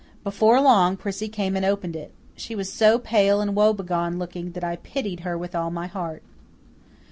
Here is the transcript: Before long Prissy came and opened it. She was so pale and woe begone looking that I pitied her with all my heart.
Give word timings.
Before 0.23 0.59
long 0.59 0.97
Prissy 0.97 1.29
came 1.29 1.55
and 1.55 1.63
opened 1.63 1.95
it. 1.95 2.11
She 2.35 2.55
was 2.55 2.73
so 2.73 2.97
pale 2.97 3.39
and 3.39 3.55
woe 3.55 3.71
begone 3.71 4.17
looking 4.17 4.53
that 4.53 4.63
I 4.63 4.77
pitied 4.77 5.19
her 5.19 5.37
with 5.37 5.53
all 5.53 5.69
my 5.69 5.85
heart. 5.85 6.23